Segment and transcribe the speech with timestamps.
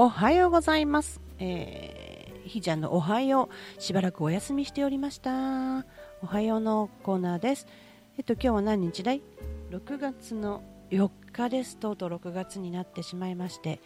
[0.00, 1.20] おはようございます。
[1.40, 3.48] えー、ひーちゃんのおはよ
[3.78, 3.82] う。
[3.82, 5.84] しばらくお休みしておりました。
[6.22, 7.66] おはようのコーナーです。
[8.16, 9.22] えっと、今日は何日だい
[9.70, 11.78] ?6 月の4日です。
[11.78, 13.80] とうとう6月になってしまいまして、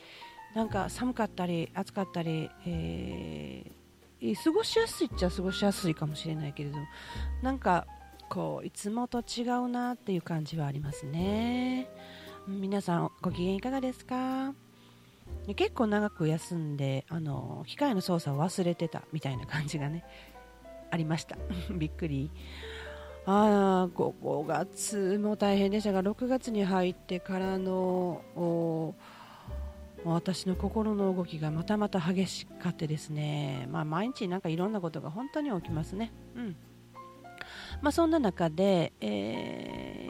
[0.54, 6.76] なんか寒かったり、暑かったり、えー、過ごしやすいっちゃ過ごしやすいかもしれないけれど、
[7.40, 7.86] なんか、
[8.28, 11.88] こう、いつもと違うなっていう感じはありますね。
[12.46, 14.52] 皆さん、ご機嫌いかがですか？
[15.46, 20.04] で結構長く休んであの機械の操作を忘れてたみたいな感じがね
[20.90, 21.36] ありました。
[21.72, 22.30] びっくり。
[23.24, 28.96] ああ5月も大変でしたが6月に入ってからの
[30.04, 36.12] 私の心の動きがまたまた激しかってですね、まあ、毎日なんかいろんなことが本当に起きますね。
[36.34, 36.56] うん。
[37.80, 40.08] まあ、そんな中で、え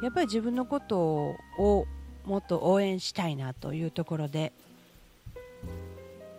[0.00, 1.86] ー、やっぱり自分のことを
[2.30, 4.52] もっと応援したいなというところで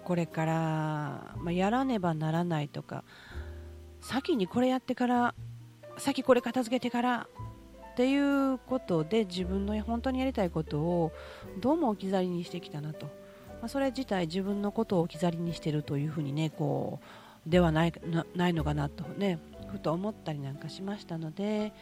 [0.05, 0.54] これから、
[1.38, 3.03] まあ、やらねばならないとか
[4.00, 5.36] 先にこれやってから
[5.97, 7.28] 先これ片付けてから
[7.92, 11.12] っていうことで自分の本当にやりたいことを
[11.59, 13.08] どうも置き去りにしてきたなと、
[13.59, 17.02] まあ、それ自体自分のことを置き去りにしてるというふうにねこ
[17.45, 17.94] うではない
[18.34, 21.73] ないのかなとねふと思ったりなんかしましたので、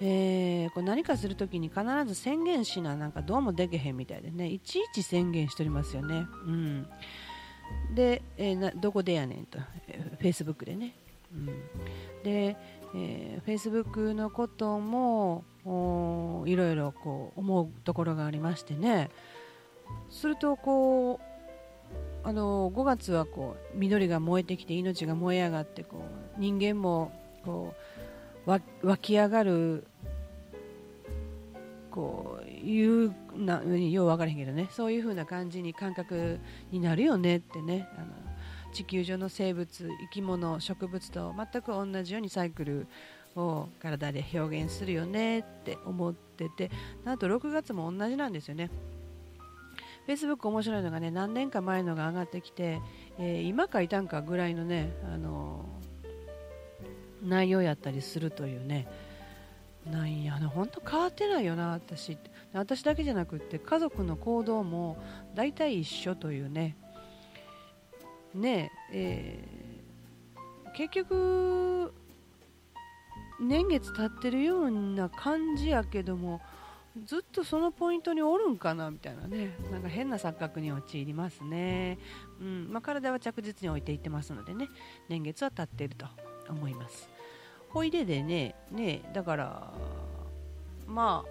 [0.00, 4.48] えー、こう何かするときに必ず宣言しななんかどうもでけへんみたいでね。
[4.48, 6.26] いちいち宣言しておりますよね。
[6.46, 6.88] うん。
[7.94, 10.94] で、えー、どこでやねんと、え、フェイスブックでね。
[11.32, 11.46] うん、
[12.22, 12.56] で、
[12.94, 15.44] え、フェイスブックのことも
[16.46, 19.10] いろいろこう思うところがありましてね。
[20.10, 21.32] するとこう
[22.24, 26.04] あの5月はこう緑が燃えてきて命が燃え上がってこ
[26.36, 27.12] う人間も
[27.44, 27.91] こう
[28.46, 28.60] 湧
[28.98, 29.86] き上がる
[31.90, 34.68] こういうなよう分からへんけどね。
[34.70, 37.88] そういう風な感じに感覚になるよねってね。
[37.96, 38.06] あの
[38.72, 42.86] 地球上の生物生き物植物と全く同じようにサイクル
[43.36, 46.70] を体で表現するよねって思ってて。
[47.04, 48.70] なんと6月も同じなんですよね。
[50.08, 52.80] Facebook 面白いのがね何年か前のが上がってきて、
[53.18, 55.81] えー、今書いたんかぐらいのね、あのー、
[57.22, 58.88] 内容やったりするというね。
[59.90, 62.16] なんや本当変わってないよな私。
[62.52, 64.96] 私だけじゃなくって家族の行動も
[65.34, 66.76] 大体一緒というね。
[68.34, 71.92] ねえー、結局
[73.40, 76.40] 年月経ってるような感じやけども
[77.04, 79.56] ずっとそのポイントにおるんかなみたいなね。
[79.70, 81.98] なんか変な錯覚に陥りますね、
[82.40, 84.68] うんまあ、体は着実に置いていってますのでね。
[85.08, 86.06] 年月は経っていると。
[86.48, 87.08] 思います。
[87.68, 89.72] ほいででねねだから
[90.86, 91.24] ま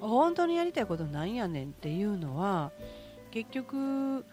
[0.00, 2.70] あ本当にやりたいことなんやねんっていうのは
[3.30, 4.24] 結局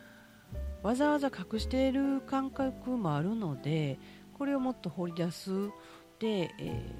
[0.83, 3.99] わざわざ隠している感覚もあるので
[4.37, 5.51] これをもっと掘り出す。
[6.19, 6.95] で、え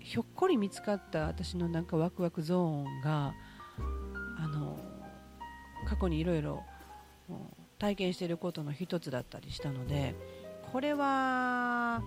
[0.00, 3.34] ー、ひょっこり見つかった私のなんかワクワクゾーンが
[4.38, 4.78] あの
[5.86, 6.62] 過去にいろいろ
[7.78, 10.14] 体験していることの一つだったりしたので
[10.74, 12.02] これは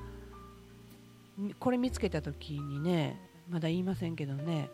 [1.58, 3.18] これ見つけた時にね
[3.50, 4.70] まだ言いませんけどね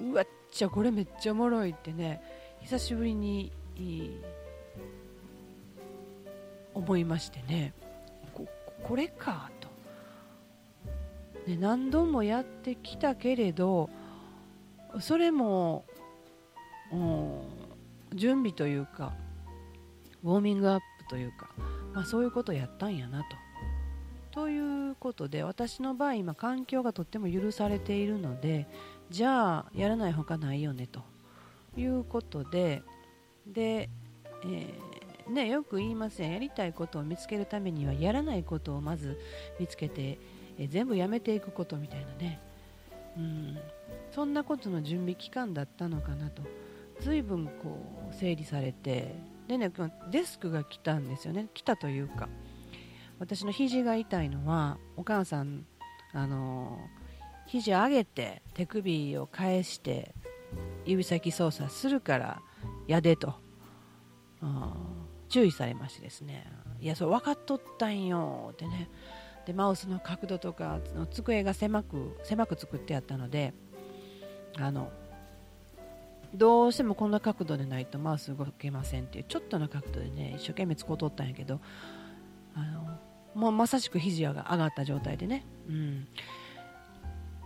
[0.00, 2.22] うわっちゃこれめっちゃおもろいってね
[2.62, 3.52] 久しぶりに
[6.72, 7.74] 思いましてね
[8.32, 8.46] こ
[8.82, 9.68] これかと、
[11.46, 13.90] ね、何度もやってきたけれど
[15.00, 15.84] それも、
[16.90, 17.40] うん、
[18.14, 19.12] 準備というか
[20.22, 21.50] ウォーミングアップというか、
[21.94, 23.36] まあ、そういうことをやったんやなと。
[24.32, 28.66] ということで私の場合今環境がとっても許されているので
[29.08, 31.02] じゃあやらないほかないよねと。
[31.76, 32.82] いうことで
[33.46, 33.88] で、
[34.44, 36.32] えー、ね、よく言いません。
[36.32, 39.18] やりたいことを見つけるためにはやらないことをまず
[39.58, 40.18] 見つけて、
[40.58, 42.40] えー、全部やめていくことみたいなね、
[43.16, 43.58] うん、
[44.12, 46.42] そんなことの準備期間だったのかなと。
[47.00, 47.76] 随分こ
[48.10, 49.14] う整理されて
[49.48, 49.70] でね
[50.10, 51.48] デスクが来たんですよね。
[51.54, 52.28] 来たというか。
[53.18, 55.64] 私の肘が痛いのはお母さん
[56.12, 56.78] あの
[57.46, 60.14] 肘上げて手首を返して
[60.84, 62.42] 指先操作するから
[62.86, 63.34] やでと。
[65.28, 66.46] 注意されましてですね。
[66.80, 68.50] いやそれ分かっとったんよ。
[68.52, 68.90] ってね。
[69.46, 73.52] でマウスの角度とかの机が狭く狭く作ってあったので
[74.56, 74.90] あの
[76.34, 81.60] どうしてもこんな角度でないとマウス動けませんっていうちょっとの角度でね一生懸命使うとったんやけど
[82.54, 82.98] あの
[83.34, 86.06] もうまさしく肘が上がった状態でね、うん。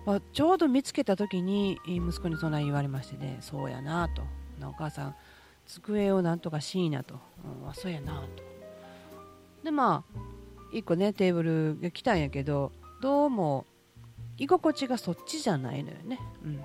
[0.05, 4.23] まあ、ちょうど見つけた時に息子にそんな言われましてねそうやなと。
[4.67, 5.15] お母さん
[5.67, 7.21] 机をなんとかしいなと、
[7.63, 8.43] うん、あそうやなと。
[9.65, 13.67] でまあ1個ねテーブルが来たんやけどどうも
[14.39, 16.65] 居心地がそっちじゃないのよね、うん、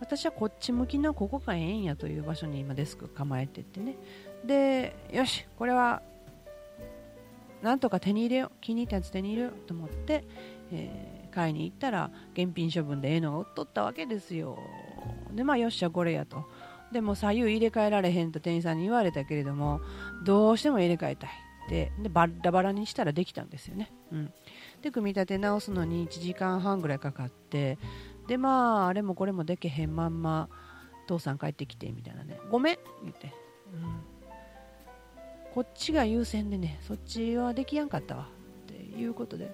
[0.00, 3.96] 私はこっち向きのここがええんやという場所に今デスク構えてってね。
[4.44, 6.02] でよしこれは
[7.62, 10.24] なんとか手に入れよう気に入ったやつ手に入れようと思って、
[10.72, 14.58] えー、買いに行ったら現品処分でええのが売っとったわけですよ。
[15.32, 16.44] でまあよっしゃこれやと。
[16.92, 19.80] でも左右入れ替えられへんと店員さんに言われたけれども
[20.24, 21.30] どうしても入れ替えたい。
[21.68, 24.32] ででバラバラにしたらできたんですよね、うん、
[24.82, 27.78] で組み立て直すのに1時間半ぐらいかかって
[28.30, 30.48] でまああれもこれもでけへんまんま
[31.08, 32.38] 父さん帰ってきてみたいなね。
[32.48, 33.34] ごめん言って、
[33.74, 33.82] うん、
[35.52, 38.28] こっちが優先でねそっちはできやんかったわ。
[38.68, 39.50] っていうことで。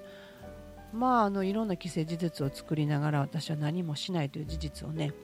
[0.93, 5.15] まああのいろんな既成事実を作りながら私は何もしないという事実をね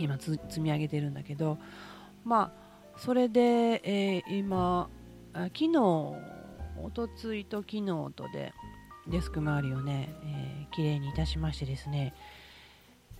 [0.00, 1.58] 今積み上げてるんだけど。
[2.24, 4.90] まあそれで、えー、今
[5.34, 5.78] 昨日
[6.82, 7.86] おとついと昨日
[8.16, 8.52] とで
[9.06, 12.12] デスク周りをね、えー、綺麗にいたしましてですね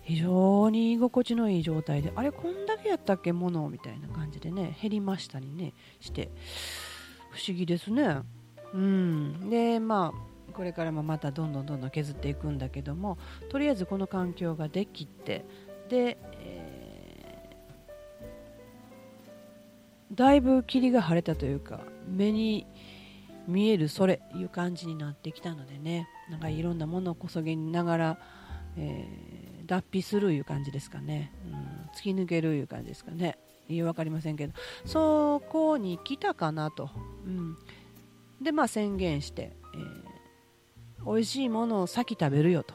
[0.07, 6.29] 非常に居心地のいい状態であれこんだけやったっけものみたいな感じでね減りましたりねして。
[7.37, 8.21] 不思議ですね。
[8.73, 9.49] うん。
[9.49, 13.17] でまあこれからもまたどんどんどんどん削っていくんだけども
[13.49, 15.45] とりあえずこの環境ができて
[15.89, 22.65] で、えー、だいぶ霧が晴れたというか目に
[23.45, 26.07] 見えるそれいう感じになってきたのでね。
[26.29, 28.19] なんかいろんなものをこそげながら、
[28.75, 33.37] えー、脱皮するいう感じですかね、うん、突き抜けるいう感じですかね。
[33.69, 34.53] い分かりませんけど。
[34.85, 36.89] そこに来たかなと、
[37.25, 37.57] うん、
[38.41, 42.73] でまあ宣言して、えー、美味しいものを先食べるよと。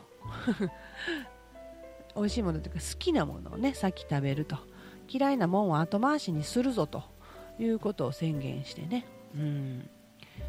[2.15, 4.57] 美味しいものというか好きなものをね先食べると。
[5.09, 7.03] 嫌いなもんは後回しにするぞと
[7.59, 9.91] いうことを宣言してね、うん。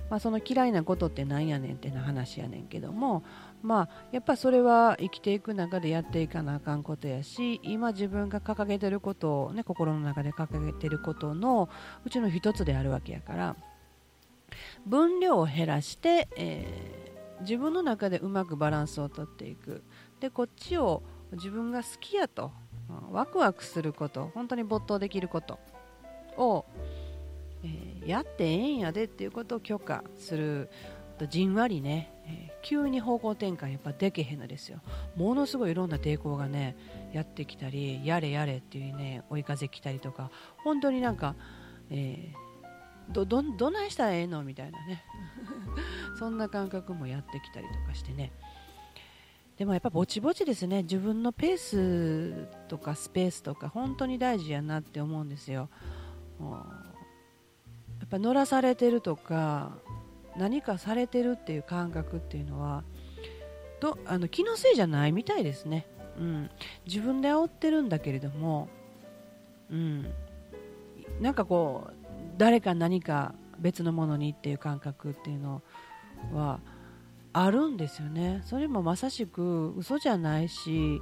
[0.10, 3.24] まあ、その嫌いなことってなんやねんってな話やねんけども、
[3.62, 11.70] まあ、やっぱそれは生きていく中でやっていかなあかんことやし今自分が掲げてることを、ね、心の中で掲げてることの
[12.06, 13.56] うちの一つであるわけやから
[14.86, 19.84] 分量を減らして、えー、自分の中でうまくバランスをとっていく。
[20.20, 21.02] でこっちを
[21.34, 22.52] 自分が好きやと
[23.12, 25.60] ワクワクすること本当に没頭できること
[26.38, 26.66] を、
[28.06, 30.70] やってええんやでっていうことを許可する
[31.18, 34.80] とじんわりね、えー、急に方向転換やっぱできへんのですよ。
[35.16, 36.76] ものすごいいろんな抵抗がね
[37.14, 40.32] やってきたりやれやれっていうね追い風来たりとか
[40.64, 41.36] 本当になんか、
[41.90, 45.04] えー、どどどないしたらええのみたいなね。
[46.18, 48.32] そんな感覚もやってきたりとかしてね。
[49.58, 50.82] でもやっぱぼちぼちですね。
[50.82, 55.70] 自分のペースとかスペースとか本当に大事やなって思うんですよ
[58.14, 59.72] ぱ乗らされてるとか
[60.38, 62.84] 何かされてるっていう感覚っていうのは
[63.80, 65.88] どあの気のせいじゃないみたいですね、
[66.20, 66.50] うん、
[66.86, 68.70] 自分で煽ってるんだけれども、
[69.72, 70.14] うん、
[71.22, 71.94] なんかこう
[72.38, 75.62] 誰か何か別のものにっていう感覚っていうの
[76.34, 76.60] は
[77.34, 78.42] あるんですよね。
[78.46, 81.02] それもまさしく嘘じゃないし、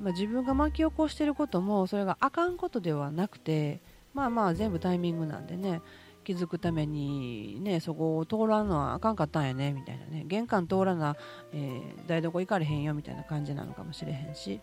[0.00, 3.80] まあ、自分が巻き起こしてることもそれがあかんことではなくて
[4.14, 5.82] まあまあ全部タイミングなんでね
[6.24, 10.24] 気づくためにねそこを通らんのはあかんかったんやねみたいなね。
[10.26, 11.16] 玄関通らな、
[11.52, 14.60] えー、台所行かれへんよみたいな感じなのかもしれへんし。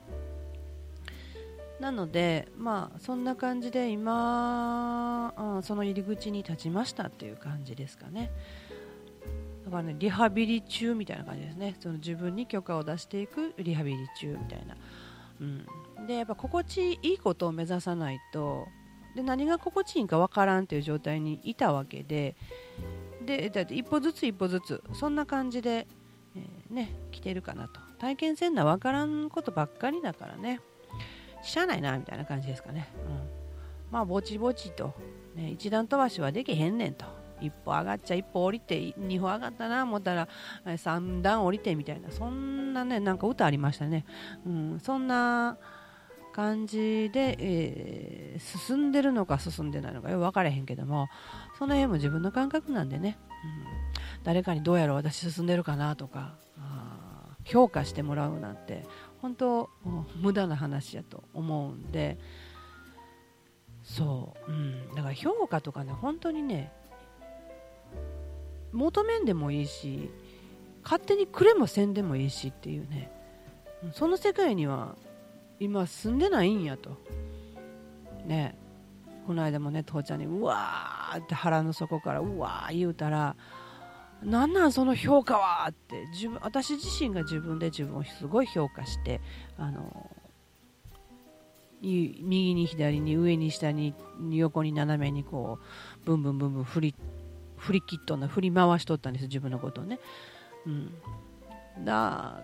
[1.80, 8.32] なのでまあそんな感じで今あその入り口に立ちましたっていう感じですかね。
[9.66, 11.76] だからねリハビリ中みたいな感じですね。
[11.80, 14.76] その自分に許可を出していくリハビリ中みたいな、
[15.42, 18.68] うん、でやっぱ心地いいことを目指さないと
[19.16, 22.36] で何が心地いいか分からんという状態にいたわけで
[23.26, 25.88] でだって一歩ずつ一歩ずつそんな感じで、
[26.36, 27.80] えー、ね、来てるかなと。
[28.00, 30.60] 体験せんな分からんことばっかりだからね。
[31.44, 33.30] しゃあないなみたいな感じですかね、うん、
[33.92, 34.94] まあぼちぼちと、
[35.36, 37.06] ね、一段飛ばしはできへんねんと。
[37.42, 40.28] 一歩上がっちゃ一歩降りて二歩上がったな思ったら
[40.78, 42.12] 三段降りてみたいな。
[42.12, 44.06] そんなねなんか歌ありましたね、
[44.46, 45.58] うん、そんな
[46.32, 51.08] 感じで、えー、進んでるのか進んでないのかよく分からへんけども
[51.60, 56.36] その辺も自分の感覚なんでね、うん、誰かにどうやら私進んでるかなとか
[57.44, 58.86] 評価してもらうなんて
[59.22, 59.70] 本当
[60.16, 62.18] 無駄な話やと思うんで
[63.84, 66.72] そう、うん、だから評価とかね本当にね
[68.72, 70.12] 求めんでもいいし
[70.84, 73.12] 勝手にくれもせんでもいいしっていうね。
[73.94, 74.96] その世界には
[75.62, 76.98] 今住んでないんやと。
[78.26, 78.58] ね。
[79.28, 83.36] この間もね父ちゃんにうわーって腹の底からうわー言うたら
[84.24, 86.08] なんなんその評価はって。
[86.08, 89.22] 自分私自身が自分で自分をすごい評価して
[89.58, 90.10] あの
[91.82, 93.94] 右に左に上に下に
[94.32, 96.96] 横に斜めにこうブンブンブンブン振り
[97.58, 100.00] 振り切っとんな振り回しとったんです自分のことをね、
[100.66, 100.92] うん、
[101.86, 102.44] だ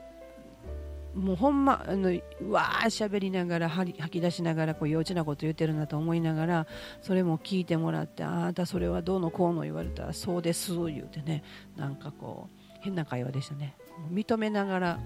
[1.18, 6.68] もうほんまあのうわー喋りながら吐き出しながらこう幼稚なこと言ってるなと思いながら
[7.02, 11.44] それも聞いてもらってあなたそれはどうのこうの言われたらそうです言うてね
[11.76, 13.76] なんかこう変な会話でしたね。
[14.12, 15.00] 認めながら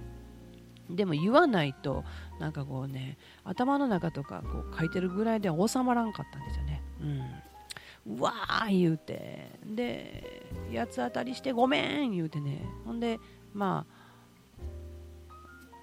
[0.89, 2.03] でも言わないと
[2.39, 6.83] なんかこうね頭の中とかこう書いてるぐらいでは収まらんかったんですよね。
[8.07, 12.65] うん、うわー言うてで八つ当たりしてごめん言うてね。
[12.85, 13.19] ほんで
[13.53, 14.00] まあ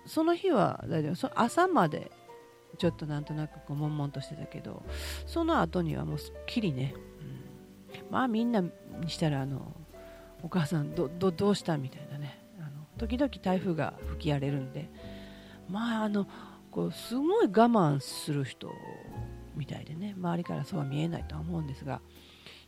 [0.08, 1.14] その日は大丈夫。
[1.14, 2.10] そ朝まで
[2.78, 4.82] ちょっとなんとなくこう悶々としてたけど
[5.26, 6.94] その後にはもうすっきりね、
[8.04, 8.70] うん、まあみんなに
[9.08, 9.74] したらあの
[10.42, 12.38] お母さんどどどうしたみたいなね。
[12.58, 14.90] あの時々台風が吹き荒れるんで。
[15.68, 16.26] まああの
[16.70, 18.72] こうすごい我慢する人
[19.56, 20.14] みたいでね。
[20.16, 22.00] 周りからそうは見えないとは思うんですが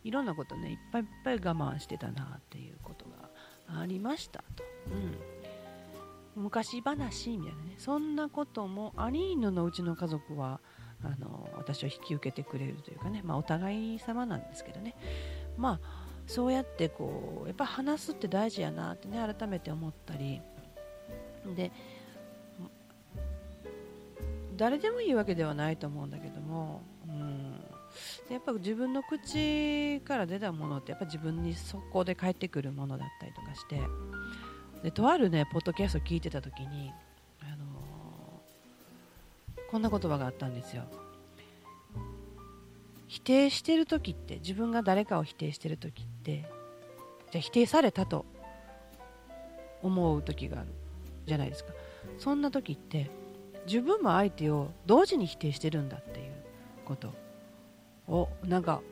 [0.05, 4.65] いろんなことねいっぱいいっぱい我慢してたなっていうことがありましたと。
[4.87, 5.30] うん。
[6.37, 7.75] 昔話みたいなね。
[7.79, 10.61] そんなこともアリーヌのうちの家族は
[11.03, 14.95] あの私を引き受けてくれるというかね、まあ、お互い様なんですけどね。
[15.57, 20.41] まあそうやってこうやっぱ話すって大事やなってね改めて思ったり。
[21.57, 21.73] で
[24.57, 27.59] 誰でもいいわけではないと思うんだけども、うん、
[28.31, 33.81] やっぱ自分の口から出たものってやっぱ自分にそこで返ってくるものだったりとかして。
[34.83, 36.93] でとあるねポッドキャスト聞いてた時に、
[37.41, 40.85] あのー、こんな言葉があったんですよ。
[43.09, 46.49] 否定してる時って自分が誰かを否定してる時って
[47.33, 48.25] じゃ否定されたと
[49.83, 50.69] 思う時がある
[51.27, 51.73] じゃないですか。
[52.19, 53.11] そんな時って
[53.67, 56.33] 自分も相手を同時に否定してるんだっていう
[56.85, 57.13] こと。
[58.11, 58.83] をなんか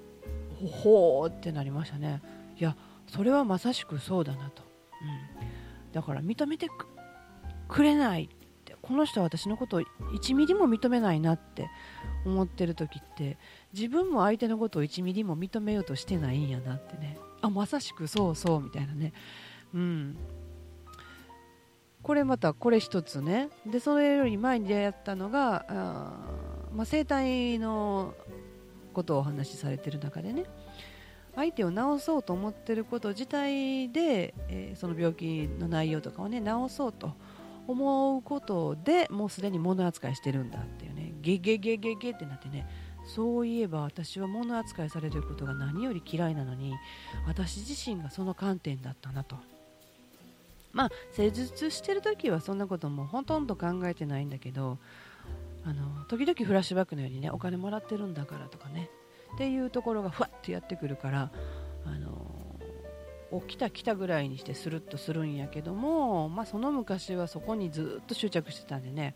[0.60, 2.22] ほほーってなりましたね。
[2.58, 2.76] いや
[3.08, 4.62] それはまさしくそうだなと、
[5.37, 5.37] うん、
[5.92, 6.68] だから認めて
[7.68, 8.28] くれないっ
[8.64, 11.68] てこの人は私のことを1ミリも認めないなって
[12.24, 13.38] 思ってる時って
[13.72, 17.18] 自分も相手のことを1ミリも認めようとしてないんやなってね。
[17.40, 19.12] あまさしくそうそうみたいなね。
[19.74, 20.16] うん。
[22.02, 23.48] これまたこれ一つね。
[23.66, 26.28] でそれより前に出会ったのがあ、
[26.72, 28.14] まあ、生体の
[28.92, 30.44] ことをお話しされてる中でね。
[31.38, 37.12] 相手を治そうと思ってること自体で、えー、その病気の内容とかをね治そうと
[37.68, 41.14] 思うことでもうすでに物扱いしてるんだっていうね。
[41.20, 42.66] ゲゲゲゲゲってなってね。
[43.06, 46.74] そういえば私は物扱いされることが何より嫌いなのに
[47.26, 49.36] 私自身がその観点だったなと。
[50.72, 54.76] まあ施術してる時はそんなこともほとんど考えてないんだけど
[55.64, 58.90] あの時々フラッシュバックのようにねお金もらってるんだからとかね。
[59.34, 61.30] っていうところがふわっとやってくるから
[61.84, 62.38] あの
[63.46, 69.14] 起きた来たぐらいにしてスルッとするんやけども、まあ、その昔はそこにずっと執着してたんでね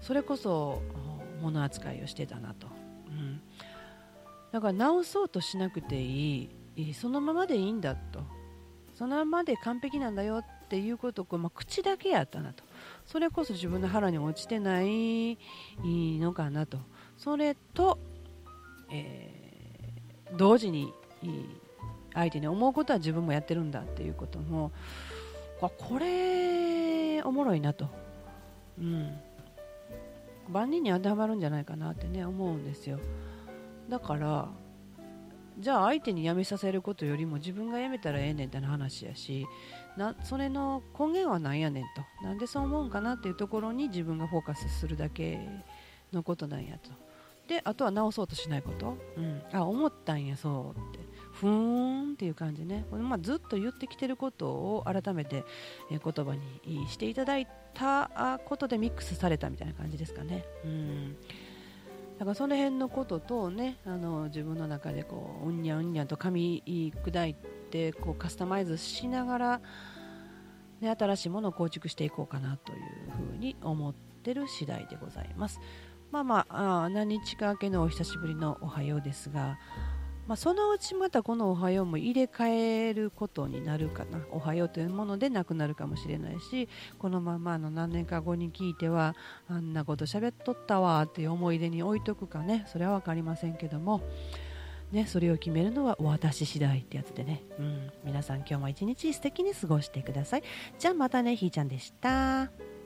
[0.00, 0.82] それこそ
[1.42, 2.68] 物扱いをしてたなと、
[3.08, 3.40] うん、
[4.52, 8.20] だから直そうとしなくていいそのままでいいんだと。
[9.00, 12.62] そのままで完璧なんだよっていうことを、まあ、口だけやったなと。
[13.06, 15.38] それこそ自分の腹に落ちてない
[15.82, 16.78] のかなと。
[17.16, 17.98] それと、
[18.90, 19.39] えー
[20.36, 20.92] 同時に
[22.14, 24.72] 相手に思うことは自分もやってるんだっていうことも
[25.60, 27.88] これおもろいなと、
[28.78, 29.12] うん、
[30.48, 32.98] 万人に当てはまるんじゃないかなってね思うんですよ。
[33.88, 34.48] だから
[35.58, 39.46] じゃあ相手に辞めさせることよりも自分が辞めたらええねんって話やし
[39.96, 42.24] なそれの根源は何やねんと。
[42.24, 45.46] なんでそう思うんかなっていうところに自分がフォーカスするだけ
[46.12, 46.90] のことなんやと。
[47.50, 51.00] であとは直そうとしないこと、うん、あ思ったんやそうって。
[51.32, 52.84] ふーんっていう感じね。
[52.90, 55.44] これ、まあ、ずっと言ってきてることを改めて、
[55.90, 60.44] えー、言葉にしていただいたことでミックスされたみたいな感じですかね。
[60.64, 61.16] うん。
[62.18, 66.62] だからその辺のこととねあの自分の中でこううんにゃうんにゃと噛み
[67.04, 69.60] 砕いてこうカスタマイズしながら、
[70.80, 72.78] ね、新しいものを構築していこうかなという
[73.32, 75.58] ふうに思ってる次第でございます。
[76.10, 79.58] まあまあ何日か明けのお久しぶりのおはようですが、
[80.26, 84.20] まあ、そのうちまたこのおはようも入れ替えることになるかな。
[84.30, 89.14] おはようというものでなくなるかもしれないしこのままの何年か後に聞いては
[89.48, 92.64] あんなこと喋っとったわっていう思い出に置いとくかね。
[92.68, 94.02] それは分かりませんけども。
[94.92, 100.42] ね、それを決めるのは私次第ってやつでね、うん、皆さん今日も一日素敵に過ごしてください。
[100.80, 102.79] じゃあまたねひーちゃんでした。